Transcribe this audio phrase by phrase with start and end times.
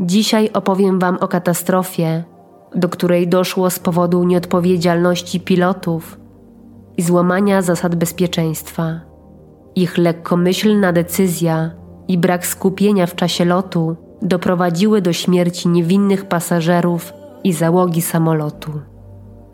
[0.00, 2.24] Dzisiaj opowiem Wam o katastrofie,
[2.74, 6.18] do której doszło z powodu nieodpowiedzialności pilotów
[6.96, 9.00] i złamania zasad bezpieczeństwa.
[9.74, 11.70] Ich lekkomyślna decyzja
[12.08, 17.12] i brak skupienia w czasie lotu doprowadziły do śmierci niewinnych pasażerów
[17.44, 18.70] i załogi samolotu.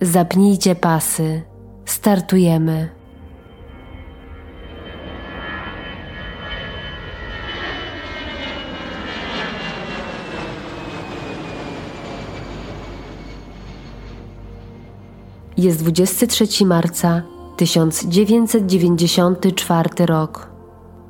[0.01, 1.43] Zapnijcie pasy.
[1.85, 2.96] Startujemy.
[15.57, 17.23] Jest 23 marca
[17.57, 20.51] 1994 rok.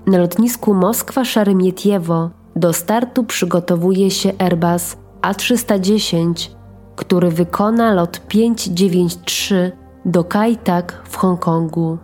[0.06, 6.51] Na lotnisku Moskwa-Szeremietiewo do startu przygotowuje się Airbus A310,
[6.96, 9.73] który wykona lot 593
[10.04, 11.98] do Kai Tak w Hongkongu.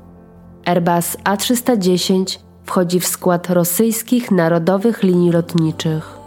[0.65, 6.19] Airbus A310 wchodzi w skład rosyjskich narodowych linii lotniczych.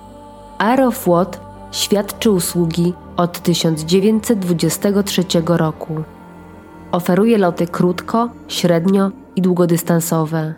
[0.58, 1.40] Aeroflot
[1.72, 6.04] świadczy usługi od 1923 roku.
[6.92, 10.54] Oferuje loty krótko, średnio i długodystansowe.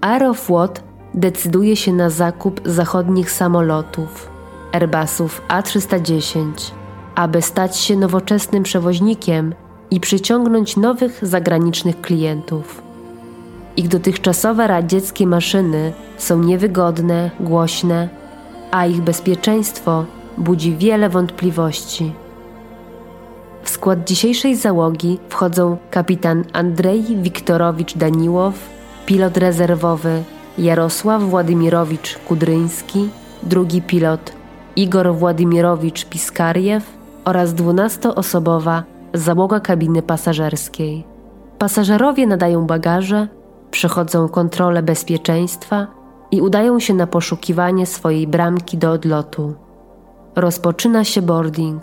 [0.00, 0.82] Aeroflot
[1.14, 4.30] decyduje się na zakup zachodnich samolotów,
[4.72, 6.52] Airbusów A310,
[7.14, 9.54] aby stać się nowoczesnym przewoźnikiem
[9.90, 12.82] i przyciągnąć nowych zagranicznych klientów.
[13.76, 18.08] Ich dotychczasowe radzieckie maszyny są niewygodne, głośne,
[18.70, 20.04] a ich bezpieczeństwo
[20.38, 22.12] budzi wiele wątpliwości.
[23.62, 28.54] W skład dzisiejszej załogi wchodzą kapitan Andrzej Wiktorowicz Daniłow,
[29.06, 30.22] pilot rezerwowy
[30.58, 33.08] Jarosław Władimirowicz Kudryński,
[33.42, 34.32] drugi pilot
[34.76, 36.84] Igor Władimirowicz Piskariew
[37.24, 38.82] oraz dwunastoosobowa
[39.14, 41.04] załoga kabiny pasażerskiej.
[41.58, 43.28] Pasażerowie nadają bagaże,
[43.70, 45.86] przechodzą kontrolę bezpieczeństwa
[46.30, 49.54] i udają się na poszukiwanie swojej bramki do odlotu.
[50.38, 51.82] Rozpoczyna się boarding.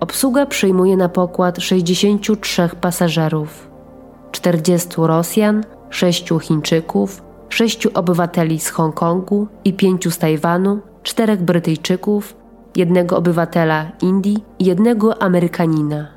[0.00, 3.70] Obsługa przyjmuje na pokład 63 pasażerów,
[4.32, 12.36] 40 Rosjan, 6 Chińczyków, 6 obywateli z Hongkongu i 5 z Tajwanu, 4 Brytyjczyków,
[12.76, 16.08] jednego obywatela Indii i jednego Amerykanina.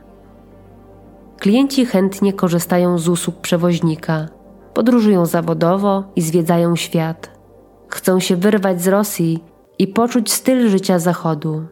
[1.38, 4.28] Klienci chętnie korzystają z usług przewoźnika,
[4.74, 7.40] podróżują zawodowo i zwiedzają świat.
[7.88, 9.49] Chcą się wyrwać z Rosji
[9.80, 11.64] i poczuć styl życia Zachodu.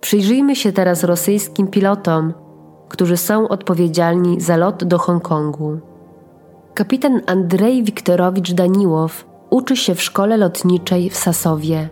[0.00, 2.34] Przyjrzyjmy się teraz rosyjskim pilotom,
[2.88, 5.78] którzy są odpowiedzialni za lot do Hongkongu.
[6.74, 11.88] Kapitan Andrzej Wiktorowicz Daniłow uczy się w szkole lotniczej w Sasowie,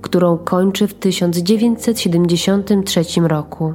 [0.00, 3.74] którą kończy w 1973 roku.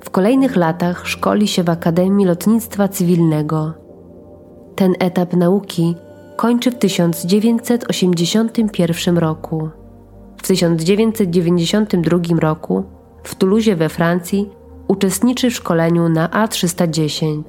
[0.00, 3.72] W kolejnych latach szkoli się w Akademii Lotnictwa Cywilnego.
[4.74, 5.94] Ten etap nauki
[6.36, 9.68] kończy w 1981 roku.
[10.38, 12.84] W 1992 roku
[13.22, 14.50] w Toulouse we Francji
[14.88, 17.42] uczestniczy w szkoleniu na A310.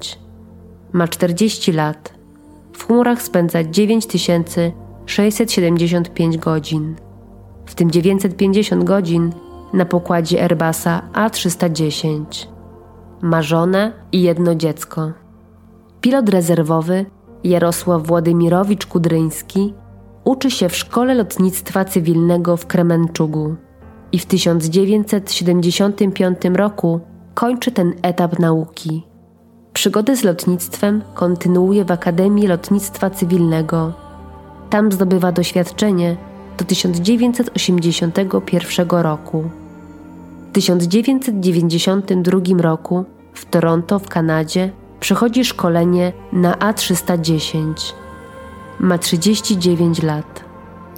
[0.92, 2.14] Ma 40 lat.
[2.72, 6.96] W chmurach spędza 9675 godzin,
[7.66, 9.32] w tym 950 godzin
[9.72, 12.24] na pokładzie Airbusa A310.
[13.22, 15.12] Ma żonę i jedno dziecko.
[16.00, 17.06] Pilot rezerwowy
[17.44, 19.74] Jarosław Władimirowicz Kudryński
[20.30, 23.54] uczy się w Szkole Lotnictwa Cywilnego w Kremenczugu
[24.12, 27.00] i w 1975 roku
[27.34, 29.02] kończy ten etap nauki.
[29.72, 33.92] Przygodę z lotnictwem kontynuuje w Akademii Lotnictwa Cywilnego.
[34.70, 36.16] Tam zdobywa doświadczenie
[36.58, 39.50] do 1981 roku.
[40.48, 43.04] W 1992 roku
[43.34, 44.70] w Toronto w Kanadzie
[45.00, 47.99] przechodzi szkolenie na A310.
[48.82, 50.44] Ma 39 lat.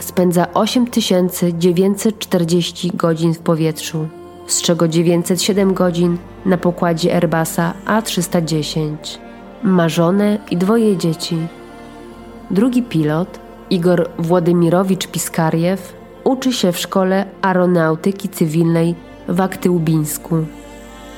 [0.00, 4.08] Spędza 8940 godzin w powietrzu,
[4.46, 8.96] z czego 907 godzin na pokładzie Airbusa A310.
[9.62, 11.36] Ma żonę i dwoje dzieci.
[12.50, 13.40] Drugi pilot,
[13.70, 18.94] Igor Władimirowicz Piskariew, uczy się w Szkole Aeronautyki Cywilnej
[19.28, 20.36] w Aktyłbińsku.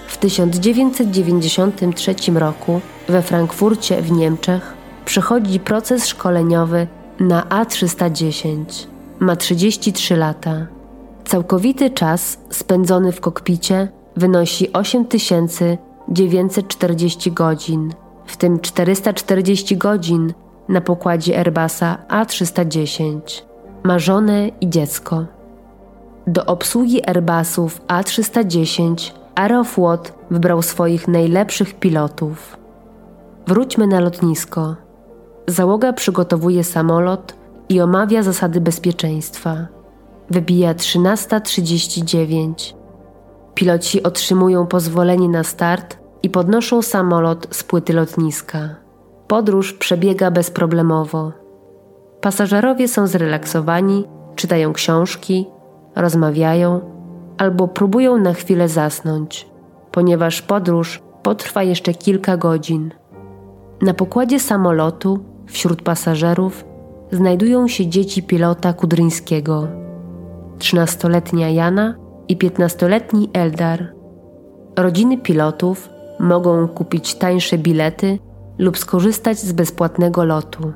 [0.07, 6.87] W 1993 roku we Frankfurcie w Niemczech przechodzi proces szkoleniowy
[7.21, 8.65] na A310.
[9.21, 10.67] Ma 33 lata.
[11.25, 17.95] Całkowity czas spędzony w kokpicie wynosi 8940 godzin,
[18.27, 20.35] w tym 440 godzin
[20.69, 23.21] na pokładzie Airbusa A310.
[23.83, 25.25] Ma żonę i dziecko.
[26.27, 32.57] Do obsługi Airbusów A310 Aeroflot wybrał swoich najlepszych pilotów.
[33.47, 34.84] Wróćmy na lotnisko.
[35.47, 37.35] Załoga przygotowuje samolot
[37.69, 39.57] i omawia zasady bezpieczeństwa.
[40.31, 42.75] Wybija 13.39.
[43.55, 48.69] Piloci otrzymują pozwolenie na start i podnoszą samolot z płyty lotniska.
[49.29, 51.33] Podróż przebiega bezproblemowo.
[52.21, 54.05] Pasażerowie są zrelaksowani,
[54.37, 55.47] czytają książki,
[55.97, 56.81] rozmawiają
[57.39, 59.49] albo próbują na chwilę zasnąć,
[59.93, 62.91] ponieważ podróż potrwa jeszcze kilka godzin.
[63.83, 66.65] Na pokładzie samolotu, wśród pasażerów,
[67.13, 69.69] znajdują się dzieci pilota Kudryńskiego,
[70.59, 71.95] 13-letnia Jana
[72.29, 73.93] i 15-letni Eldar.
[74.77, 75.89] Rodziny pilotów
[76.21, 78.19] mogą kupić tańsze bilety
[78.59, 80.73] lub skorzystać z bezpłatnego lotu.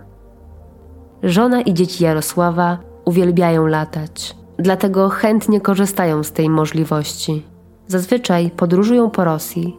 [1.23, 7.43] Żona i dzieci Jarosława uwielbiają latać, dlatego chętnie korzystają z tej możliwości.
[7.87, 9.77] Zazwyczaj podróżują po Rosji,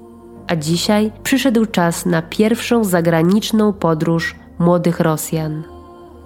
[0.47, 5.63] a dzisiaj przyszedł czas na pierwszą zagraniczną podróż młodych Rosjan.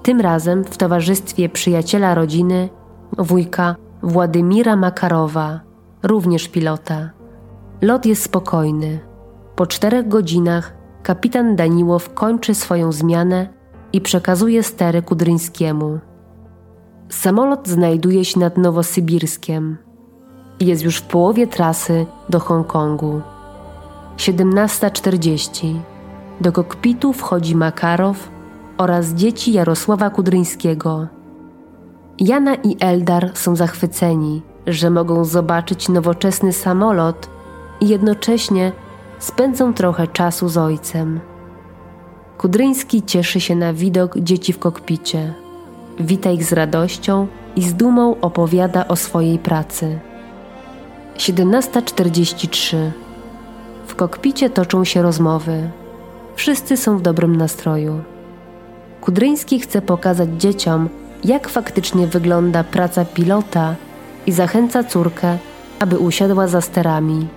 [0.03, 2.69] Tym razem w towarzystwie przyjaciela rodziny,
[3.17, 5.59] wujka Władymira Makarowa,
[6.03, 7.09] również pilota.
[7.81, 8.99] Lot jest spokojny.
[9.55, 13.47] Po czterech godzinach kapitan Daniłow kończy swoją zmianę
[13.93, 15.99] i przekazuje stery Kudryńskiemu.
[17.09, 19.77] Samolot znajduje się nad Nowosybirskiem
[20.59, 23.21] jest już w połowie trasy do Hongkongu.
[24.17, 25.79] 17.40.
[26.43, 28.29] Do kokpitu wchodzi Makarow
[28.77, 31.07] oraz dzieci Jarosława Kudryńskiego.
[32.19, 37.29] Jana i Eldar są zachwyceni, że mogą zobaczyć nowoczesny samolot
[37.81, 38.71] i jednocześnie
[39.19, 41.19] spędzą trochę czasu z ojcem.
[42.37, 45.33] Kudryński cieszy się na widok dzieci w kokpicie.
[45.99, 49.99] Wita ich z radością i z dumą opowiada o swojej pracy.
[51.17, 52.77] 17.43
[53.87, 55.69] W kokpicie toczą się rozmowy.
[56.35, 58.01] Wszyscy są w dobrym nastroju.
[59.01, 60.89] Kudryński chce pokazać dzieciom,
[61.23, 63.75] jak faktycznie wygląda praca pilota
[64.27, 65.37] i zachęca córkę,
[65.79, 67.27] aby usiadła za sterami.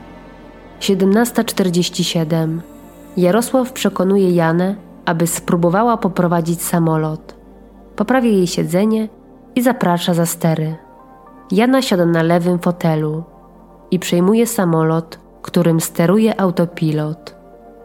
[0.81, 2.58] 17.47
[3.16, 7.34] Jarosław przekonuje Janę, aby spróbowała poprowadzić samolot.
[7.96, 9.08] Poprawia jej siedzenie
[9.54, 10.76] i zaprasza za stery.
[11.52, 13.25] Jana siada na lewym fotelu
[13.90, 17.36] i przejmuje samolot, którym steruje autopilot.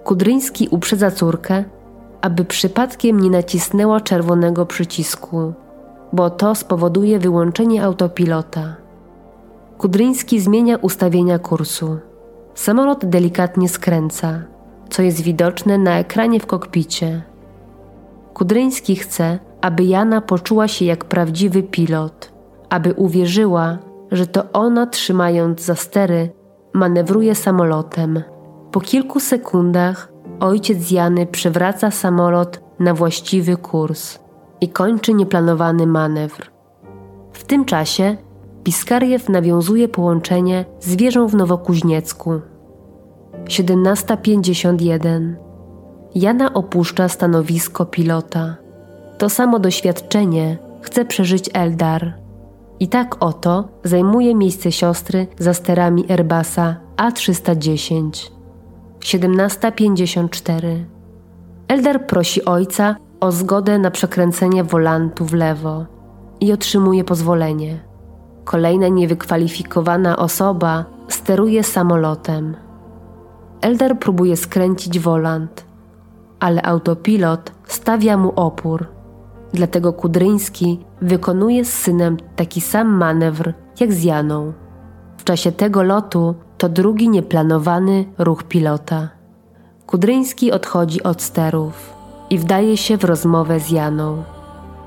[0.03, 1.63] Kudryński uprzedza córkę,
[2.21, 5.53] aby przypadkiem nie nacisnęła czerwonego przycisku,
[6.13, 8.75] bo to spowoduje wyłączenie autopilota.
[9.77, 11.99] Kudryński zmienia ustawienia kursu.
[12.55, 14.43] Samolot delikatnie skręca,
[14.89, 17.21] co jest widoczne na ekranie w kokpicie.
[18.33, 22.31] Kudryński chce, aby Jana poczuła się jak prawdziwy pilot,
[22.69, 23.77] aby uwierzyła,
[24.11, 26.29] że to ona, trzymając za stery,
[26.73, 28.23] manewruje samolotem.
[28.71, 34.19] Po kilku sekundach ojciec Jany przewraca samolot na właściwy kurs
[34.61, 36.51] i kończy nieplanowany manewr.
[37.33, 38.17] W tym czasie
[38.63, 42.41] Piskariew nawiązuje połączenie z wieżą w Nowokuźniecku.
[43.45, 45.35] 17.51
[46.15, 48.55] Jana opuszcza stanowisko pilota.
[49.17, 52.13] To samo doświadczenie chce przeżyć Eldar.
[52.79, 58.40] I tak oto zajmuje miejsce siostry za sterami Airbusa A310.
[59.01, 60.83] 17.54
[61.67, 65.85] Eldar prosi ojca o zgodę na przekręcenie wolantu w lewo
[66.39, 67.79] i otrzymuje pozwolenie.
[68.43, 72.55] Kolejna niewykwalifikowana osoba steruje samolotem.
[73.61, 75.65] Eldar próbuje skręcić wolant,
[76.39, 78.85] ale autopilot stawia mu opór.
[79.53, 84.53] Dlatego Kudryński wykonuje z synem taki sam manewr jak z Janą.
[85.17, 89.09] W czasie tego lotu to drugi nieplanowany ruch pilota.
[89.87, 91.93] Kudryński odchodzi od sterów
[92.29, 94.23] i wdaje się w rozmowę z Janą.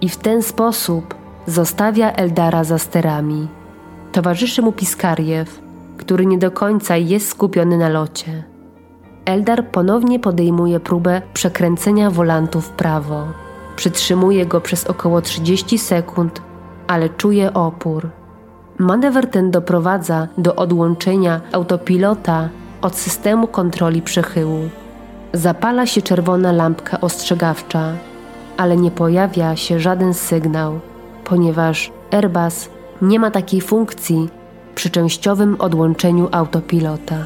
[0.00, 1.14] I w ten sposób
[1.46, 3.48] zostawia Eldara za sterami.
[4.12, 5.60] Towarzyszy mu Piskariew,
[5.96, 8.44] który nie do końca jest skupiony na locie.
[9.24, 13.26] Eldar ponownie podejmuje próbę przekręcenia wolantu w prawo.
[13.76, 16.42] Przytrzymuje go przez około 30 sekund,
[16.86, 18.10] ale czuje opór.
[18.78, 22.48] Manewr ten doprowadza do odłączenia autopilota
[22.82, 24.68] od systemu kontroli przechyłu.
[25.32, 27.92] Zapala się czerwona lampka ostrzegawcza,
[28.56, 30.80] ale nie pojawia się żaden sygnał,
[31.24, 32.68] ponieważ Airbus
[33.02, 34.28] nie ma takiej funkcji
[34.74, 37.16] przy częściowym odłączeniu autopilota.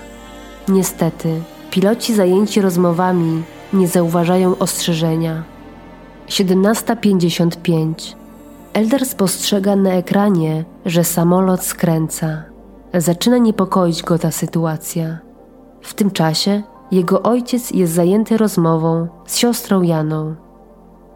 [0.69, 1.40] Niestety,
[1.71, 5.43] piloci zajęci rozmowami nie zauważają ostrzeżenia.
[6.28, 8.14] 17.55
[8.73, 12.43] Elder spostrzega na ekranie, że samolot skręca.
[12.95, 15.19] Zaczyna niepokoić go ta sytuacja.
[15.81, 20.35] W tym czasie jego ojciec jest zajęty rozmową z siostrą Janą.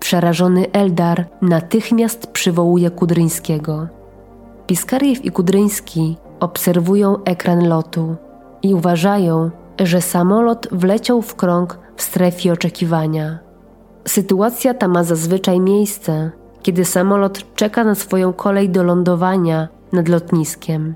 [0.00, 3.88] Przerażony Eldar natychmiast przywołuje Kudryńskiego.
[4.66, 8.16] Piskariew i Kudryński obserwują ekran lotu
[8.62, 13.38] i uważają, że samolot wleciał w krąg w strefie oczekiwania.
[14.08, 16.30] Sytuacja ta ma zazwyczaj miejsce,
[16.62, 20.94] kiedy samolot czeka na swoją kolej do lądowania nad lotniskiem.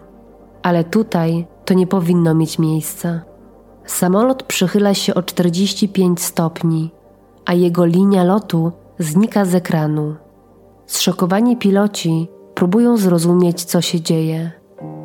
[0.63, 3.21] Ale tutaj to nie powinno mieć miejsca.
[3.85, 6.91] Samolot przychyla się o 45 stopni,
[7.45, 10.15] a jego linia lotu znika z ekranu.
[10.87, 14.51] Zszokowani piloci próbują zrozumieć, co się dzieje.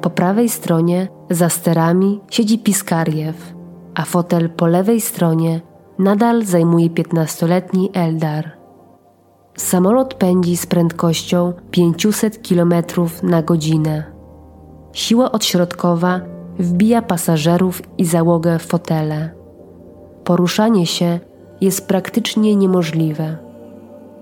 [0.01, 3.53] Po prawej stronie, za sterami, siedzi Piskariew,
[3.95, 5.61] a fotel po lewej stronie
[5.99, 8.60] nadal zajmuje 15-letni Eldar.
[9.61, 12.73] Samolot pędzi z prędkością 500 km
[13.23, 14.03] na godzinę.
[14.93, 16.21] Siła odśrodkowa
[16.59, 19.31] wbija pasażerów i załogę w fotele.
[20.23, 21.19] Poruszanie się
[21.61, 23.37] jest praktycznie niemożliwe.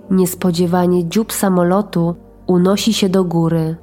[0.10, 2.16] Niespodziewanie dziób samolotu
[2.48, 3.76] unosi się do góry.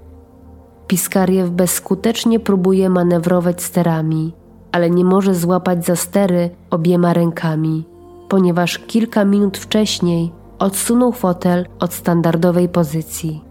[0.86, 4.32] Piskariew bezskutecznie próbuje manewrować sterami,
[4.72, 7.84] ale nie może złapać za stery obiema rękami,
[8.28, 13.44] ponieważ kilka minut wcześniej odsunął fotel od standardowej pozycji.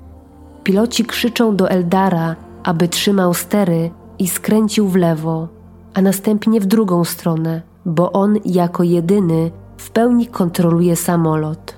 [0.64, 5.48] Piloci krzyczą do Eldara, aby trzymał stery i skręcił w lewo,
[5.94, 11.76] a następnie w drugą stronę, bo on jako jedyny w pełni kontroluje samolot.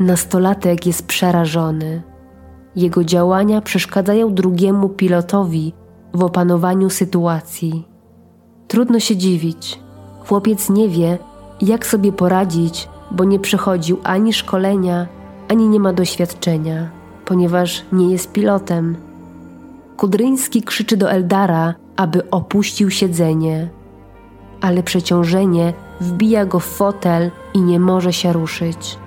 [0.00, 2.02] Nastolatek jest przerażony.
[2.76, 5.72] Jego działania przeszkadzają drugiemu pilotowi
[6.14, 7.88] w opanowaniu sytuacji.
[8.68, 9.80] Trudno się dziwić.
[10.26, 11.18] Chłopiec nie wie,
[11.60, 15.06] jak sobie poradzić, bo nie przechodził ani szkolenia,
[15.48, 16.90] ani nie ma doświadczenia,
[17.24, 18.96] ponieważ nie jest pilotem.
[19.96, 23.68] Kudryński krzyczy do Eldara, aby opuścił siedzenie,
[24.60, 28.98] ale przeciążenie wbija go w fotel i nie może się ruszyć.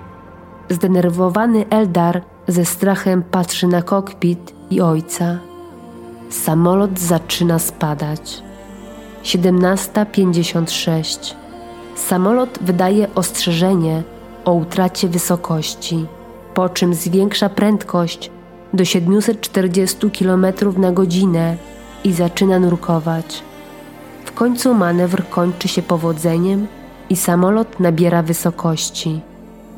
[0.68, 5.38] Zdenerwowany Eldar ze strachem patrzy na kokpit i ojca.
[6.30, 8.42] Samolot zaczyna spadać.
[9.22, 11.39] 17.56.
[12.06, 14.02] Samolot wydaje ostrzeżenie
[14.44, 16.06] o utracie wysokości,
[16.54, 18.30] po czym zwiększa prędkość
[18.74, 21.56] do 740 km na godzinę
[22.04, 23.42] i zaczyna nurkować.
[24.24, 26.66] W końcu manewr kończy się powodzeniem
[27.10, 29.20] i samolot nabiera wysokości.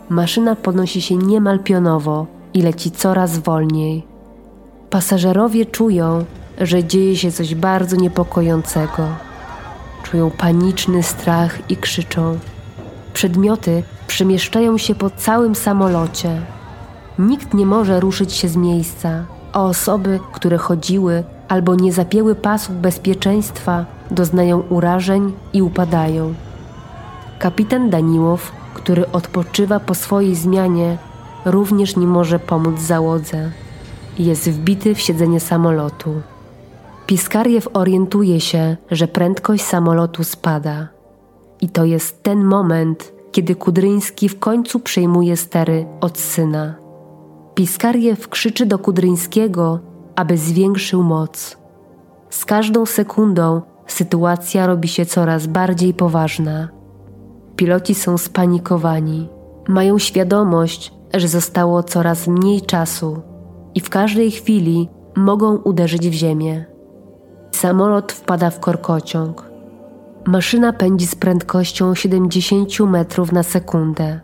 [0.08, 4.06] Maszyna podnosi się niemal pionowo i leci coraz wolniej.
[4.90, 6.24] Pasażerowie czują,
[6.60, 9.31] że dzieje się coś bardzo niepokojącego.
[10.02, 12.38] Czują paniczny strach i krzyczą.
[13.14, 16.42] Przedmioty przemieszczają się po całym samolocie.
[17.18, 22.80] Nikt nie może ruszyć się z miejsca, a osoby, które chodziły albo nie zapięły pasów
[22.80, 26.34] bezpieczeństwa, doznają urażeń i upadają.
[27.38, 30.98] Kapitan Daniłow, który odpoczywa po swojej zmianie,
[31.44, 33.50] również nie może pomóc załodze.
[34.18, 36.22] Jest wbity w siedzenie samolotu.
[37.06, 40.88] Piskariew orientuje się, że prędkość samolotu spada.
[41.60, 46.74] I to jest ten moment, kiedy Kudryński w końcu przejmuje stery od syna.
[47.54, 49.80] Piskariew krzyczy do Kudryńskiego,
[50.16, 51.56] aby zwiększył moc.
[52.30, 56.68] Z każdą sekundą sytuacja robi się coraz bardziej poważna.
[57.56, 59.28] Piloci są spanikowani,
[59.68, 63.22] mają świadomość, że zostało coraz mniej czasu
[63.74, 66.71] i w każdej chwili mogą uderzyć w ziemię.
[67.62, 69.50] Samolot wpada w korkociąg.
[70.26, 74.20] Maszyna pędzi z prędkością 70 metrów na sekundę.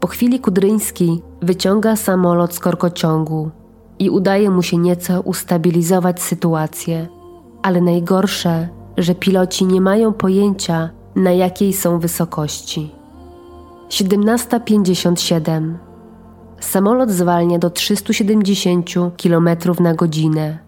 [0.00, 3.50] Po chwili Kudryński wyciąga samolot z korkociągu
[3.98, 7.08] i udaje mu się nieco ustabilizować sytuację.
[7.62, 8.68] Ale najgorsze,
[8.98, 12.90] że piloci nie mają pojęcia, na jakiej są wysokości.
[13.88, 15.74] 17.57
[16.60, 18.90] Samolot zwalnia do 370
[19.22, 19.48] km
[19.80, 20.64] na godzinę.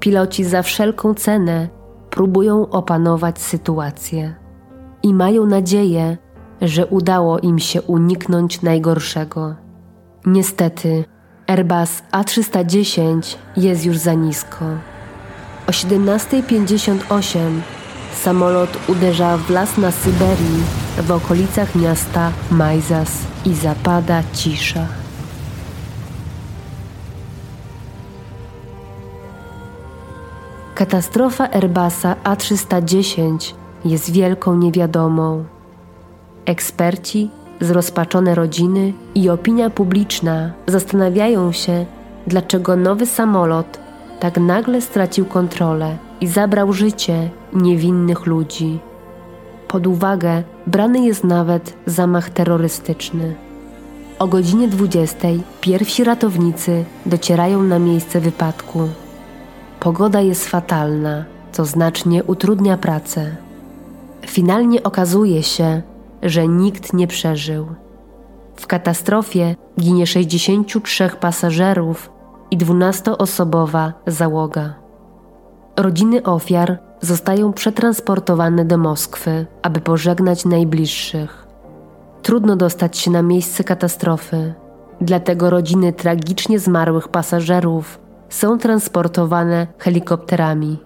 [0.00, 1.68] Piloci za wszelką cenę
[2.10, 4.34] próbują opanować sytuację
[5.02, 6.16] i mają nadzieję,
[6.62, 9.54] że udało im się uniknąć najgorszego.
[10.26, 11.04] Niestety,
[11.46, 14.64] Airbus A310 jest już za nisko.
[15.66, 17.60] O 17.58
[18.22, 20.62] samolot uderza w las na Syberii
[20.98, 23.10] w okolicach miasta Majzas
[23.44, 24.97] i zapada cisza.
[30.78, 33.54] Katastrofa Airbusa A310
[33.84, 35.44] jest wielką niewiadomą.
[36.46, 37.30] Eksperci,
[37.60, 41.86] zrozpaczone rodziny i opinia publiczna zastanawiają się,
[42.26, 43.78] dlaczego nowy samolot
[44.20, 48.78] tak nagle stracił kontrolę i zabrał życie niewinnych ludzi.
[49.68, 53.34] Pod uwagę brany jest nawet zamach terrorystyczny.
[54.18, 55.28] O godzinie 20
[55.60, 58.88] pierwsi ratownicy docierają na miejsce wypadku
[59.80, 63.36] pogoda jest fatalna, co znacznie utrudnia pracę.
[64.26, 65.82] Finalnie okazuje się,
[66.22, 67.66] że nikt nie przeżył.
[68.56, 72.10] W katastrofie ginie 63 pasażerów
[72.50, 74.74] i 12-osobowa załoga.
[75.76, 81.46] Rodziny ofiar zostają przetransportowane do Moskwy, aby pożegnać najbliższych.
[82.22, 84.54] Trudno dostać się na miejsce katastrofy,
[85.00, 90.78] dlatego rodziny tragicznie zmarłych pasażerów są transportowane helikopterami.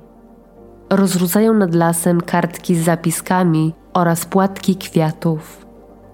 [0.90, 5.66] Rozrzucają nad lasem kartki z zapiskami oraz płatki kwiatów,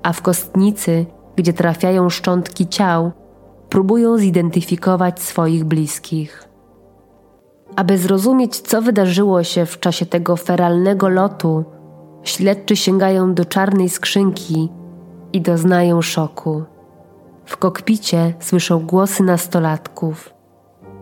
[0.03, 1.07] a w kostnicy,
[1.37, 3.13] gdzie trafiają szczątki ciał,
[3.69, 6.49] próbują zidentyfikować swoich bliskich.
[7.77, 11.65] Aby zrozumieć, co wydarzyło się w czasie tego feralnego lotu,
[12.23, 14.69] śledczy sięgają do czarnej skrzynki
[15.33, 16.65] i doznają szoku.
[17.45, 20.38] W kokpicie słyszą głosy nastolatków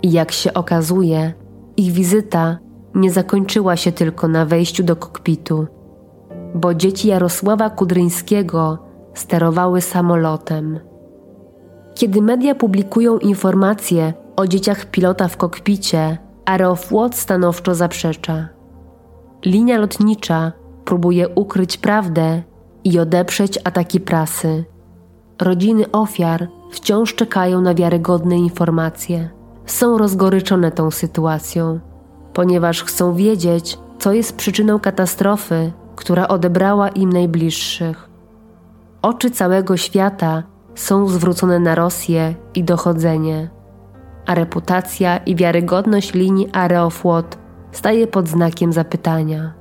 [0.02, 1.32] i jak się okazuje,
[1.76, 2.58] ich wizyta
[2.94, 5.66] nie zakończyła się tylko na wejściu do kokpitu,
[6.54, 8.78] bo dzieci Jarosława Kudryńskiego
[9.14, 10.80] sterowały samolotem.
[11.94, 18.48] Kiedy media publikują informacje o dzieciach pilota w kokpicie, Aeroflot stanowczo zaprzecza.
[19.44, 20.52] Linia lotnicza
[20.84, 22.42] próbuje ukryć prawdę
[22.84, 24.64] i odeprzeć ataki prasy.
[25.42, 29.35] Rodziny ofiar wciąż czekają na wiarygodne informacje.
[29.66, 31.80] Są rozgoryczone tą sytuacją,
[32.32, 38.08] ponieważ chcą wiedzieć, co jest przyczyną katastrofy, która odebrała im najbliższych.
[39.02, 40.42] Oczy całego świata
[40.74, 43.50] są zwrócone na Rosję i dochodzenie,
[44.26, 47.38] a reputacja i wiarygodność linii Aeroflot
[47.72, 49.54] staje pod znakiem zapytania.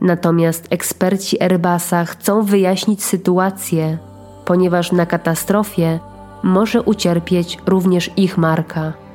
[0.00, 3.98] Natomiast eksperci Airbusa chcą wyjaśnić sytuację,
[4.44, 5.98] ponieważ na katastrofie
[6.42, 9.07] może ucierpieć również ich marka.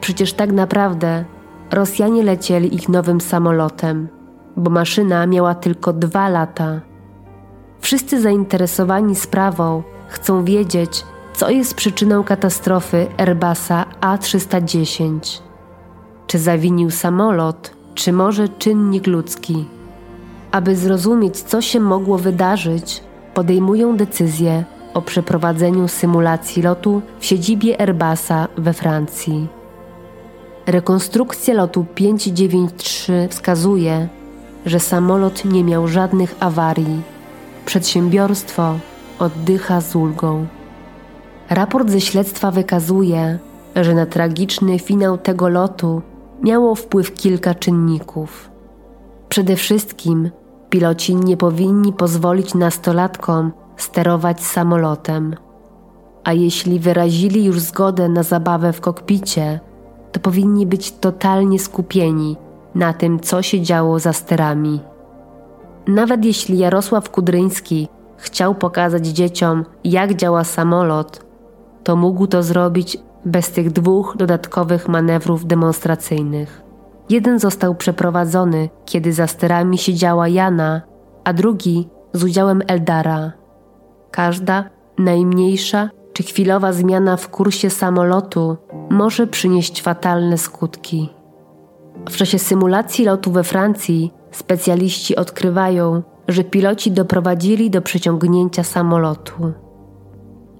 [0.00, 1.24] Przecież tak naprawdę
[1.70, 4.08] Rosjanie lecieli ich nowym samolotem,
[4.56, 6.80] bo maszyna miała tylko dwa lata.
[7.80, 15.40] Wszyscy zainteresowani sprawą chcą wiedzieć, co jest przyczyną katastrofy Airbusa A310.
[16.26, 19.64] Czy zawinił samolot, czy może czynnik ludzki?
[20.52, 23.02] Aby zrozumieć, co się mogło wydarzyć,
[23.34, 29.59] podejmują decyzję o przeprowadzeniu symulacji lotu w siedzibie Airbusa we Francji.
[30.70, 34.08] Rekonstrukcja lotu 593 wskazuje,
[34.66, 37.02] że samolot nie miał żadnych awarii.
[37.66, 38.74] Przedsiębiorstwo
[39.18, 40.46] oddycha z ulgą.
[41.48, 43.38] Raport ze śledztwa wykazuje,
[43.76, 46.02] że na tragiczny finał tego lotu
[46.42, 48.50] miało wpływ kilka czynników.
[49.28, 50.30] Przede wszystkim
[50.68, 55.36] piloci nie powinni pozwolić nastolatkom sterować samolotem,
[56.24, 59.60] a jeśli wyrazili już zgodę na zabawę w kokpicie,
[60.12, 62.36] to powinni być totalnie skupieni
[62.74, 64.80] na tym, co się działo za sterami.
[65.86, 71.24] Nawet jeśli Jarosław Kudryński chciał pokazać dzieciom, jak działa samolot,
[71.84, 76.62] to mógł to zrobić bez tych dwóch dodatkowych manewrów demonstracyjnych.
[77.08, 80.82] Jeden został przeprowadzony, kiedy za sterami siedziała Jana,
[81.24, 83.32] a drugi z udziałem Eldara.
[84.10, 84.64] Każda
[84.98, 88.56] najmniejsza czy chwilowa zmiana w kursie samolotu
[88.90, 91.10] może przynieść fatalne skutki.
[92.08, 99.52] W czasie symulacji lotu we Francji specjaliści odkrywają, że piloci doprowadzili do przeciągnięcia samolotu.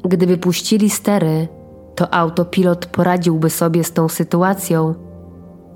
[0.04, 1.48] Gdyby puścili stery,
[1.94, 4.94] to autopilot poradziłby sobie z tą sytuacją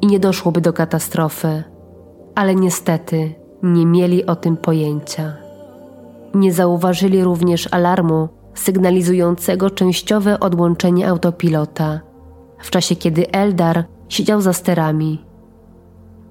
[0.01, 1.65] i nie doszłoby do katastrofy,
[2.35, 5.37] ale niestety nie mieli o tym pojęcia.
[6.35, 12.01] Nie zauważyli również alarmu sygnalizującego częściowe odłączenie autopilota,
[12.59, 15.25] w czasie kiedy Eldar siedział za sterami.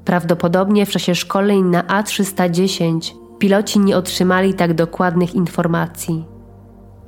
[0.06, 6.26] Prawdopodobnie w czasie szkoleń na A310 piloci nie otrzymali tak dokładnych informacji.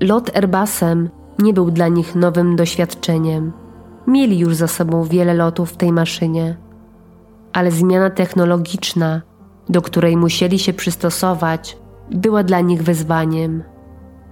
[0.02, 3.54] Lot Airbusem nie był dla nich nowym doświadczeniem.
[4.08, 6.58] Mieli już za sobą wiele lotów w tej maszynie,
[7.54, 9.22] ale zmiana technologiczna,
[9.70, 11.78] do której musieli się przystosować,
[12.12, 13.64] była dla nich wyzwaniem.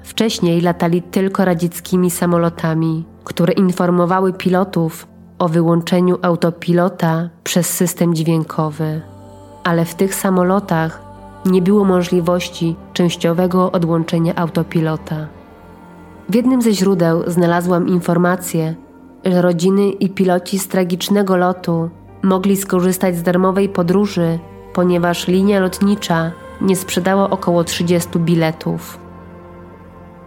[0.04, 5.08] Wcześniej latali tylko radzieckimi samolotami, które informowały pilotów
[5.40, 9.02] o wyłączeniu autopilota przez system dźwiękowy,
[9.64, 11.02] ale w tych samolotach
[11.46, 15.28] nie było możliwości częściowego odłączenia autopilota.
[16.30, 18.76] W jednym ze źródeł znalazłam informację,
[19.26, 21.90] że rodziny i piloci z tragicznego lotu
[22.24, 24.40] mogli skorzystać z darmowej podróży,
[24.74, 29.03] ponieważ linia lotnicza nie sprzedała około 30 biletów.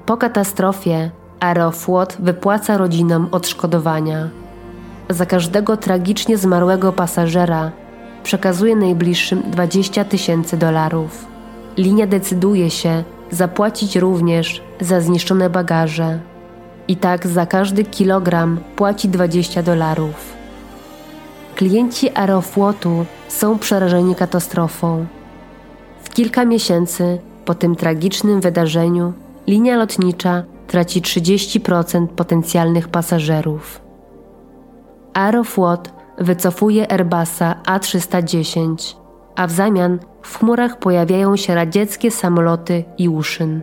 [0.06, 4.28] Po katastrofie Aeroflot wypłaca rodzinom odszkodowania.
[5.10, 7.70] za każdego tragicznie zmarłego pasażera
[8.22, 11.26] przekazuje najbliższym 20 tysięcy dolarów.
[11.76, 16.18] Linia decyduje się zapłacić również za zniszczone bagaże.
[16.88, 20.34] I tak za każdy kilogram płaci 20 dolarów.
[21.54, 25.06] Klienci Aeroflotu są przerażeni katastrofą.
[26.02, 29.12] W kilka miesięcy po tym tragicznym wydarzeniu
[29.46, 33.80] linia lotnicza traci 30% potencjalnych pasażerów.
[35.14, 38.96] Aeroflot wycofuje Airbusa A310,
[39.36, 43.62] a w zamian w chmurach pojawiają się radzieckie samoloty Juszyn.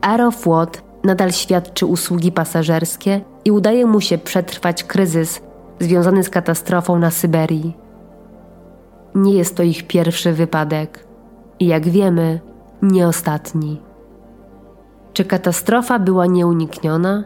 [0.00, 5.40] Aeroflot nadal świadczy usługi pasażerskie i udaje mu się przetrwać kryzys
[5.80, 7.76] związany z katastrofą na Syberii.
[9.14, 11.06] Nie jest to ich pierwszy wypadek
[11.60, 12.40] i jak wiemy,
[12.82, 13.91] nie ostatni.
[15.12, 17.24] Czy katastrofa była nieunikniona?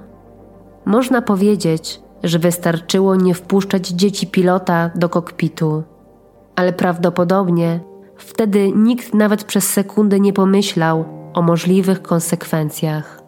[0.84, 5.82] Można powiedzieć, że wystarczyło nie wpuszczać dzieci pilota do kokpitu,
[6.56, 7.80] ale prawdopodobnie
[8.16, 13.22] wtedy nikt nawet przez sekundę nie pomyślał o możliwych konsekwencjach.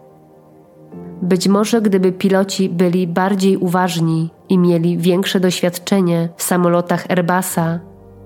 [1.22, 7.80] Być może gdyby piloci byli bardziej uważni i mieli większe doświadczenie w samolotach Airbusa,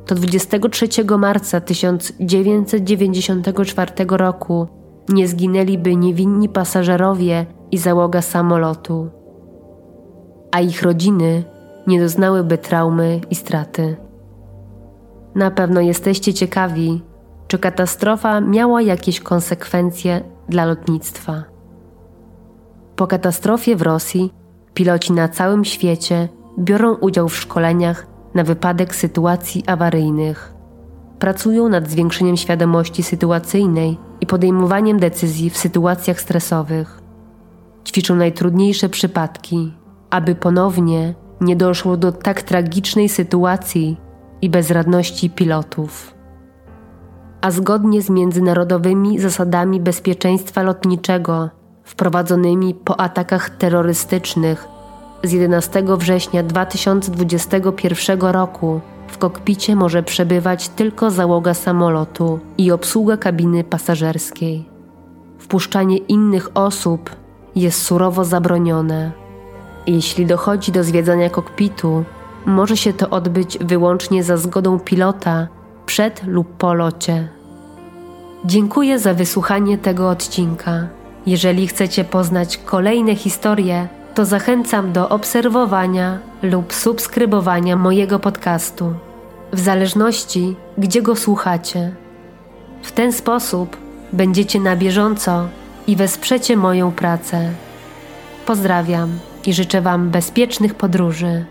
[0.07, 9.11] to 23 marca 1994 roku nie zginęliby niewinni pasażerowie i załoga samolotu,
[10.53, 11.45] a ich rodziny
[11.87, 13.97] nie doznałyby traumy i straty.
[15.35, 17.03] Na pewno jesteście ciekawi,
[17.49, 21.45] czy katastrofa miała jakieś konsekwencje dla lotnictwa.
[22.97, 24.33] Po katastrofie w Rosji
[24.75, 30.55] piloci na całym świecie biorą udział w szkoleniach na wypadek sytuacji awaryjnych.
[31.19, 37.03] Pracują nad zwiększeniem świadomości sytuacyjnej i podejmowaniem decyzji w sytuacjach stresowych.
[37.87, 39.75] Ćwiczą najtrudniejsze przypadki,
[40.11, 43.97] aby ponownie nie doszło do tak tragicznej sytuacji
[44.43, 46.15] i bezradności pilotów.
[47.41, 51.51] A zgodnie z międzynarodowymi zasadami bezpieczeństwa lotniczego
[51.85, 54.69] wprowadzonymi po atakach terrorystycznych
[55.25, 58.81] z 11 września 2021 roku
[59.13, 64.69] w kokpicie może przebywać tylko załoga samolotu i obsługa kabiny pasażerskiej.
[65.39, 67.11] Wpuszczanie innych osób
[67.57, 69.13] jest surowo zabronione.
[69.87, 72.05] Jeśli dochodzi do zwiedzania kokpitu,
[72.47, 75.49] może się to odbyć wyłącznie za zgodą pilota
[75.87, 77.29] przed lub po locie.
[78.45, 80.89] Dziękuję za wysłuchanie tego odcinka.
[81.27, 88.95] Jeżeli chcecie poznać kolejne historie, to zachęcam do obserwowania lub subskrybowania mojego podcastu,
[89.53, 91.95] w zależności gdzie go słuchacie.
[92.83, 93.77] W ten sposób
[94.13, 95.49] będziecie na bieżąco
[95.87, 97.51] i wesprzecie moją pracę.
[98.47, 101.45] Pozdrawiam i życzę Wam bezpiecznych podróży.